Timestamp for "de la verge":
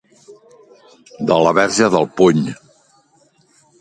1.31-1.91